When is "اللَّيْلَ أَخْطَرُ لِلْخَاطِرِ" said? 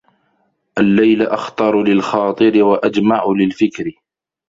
0.77-2.63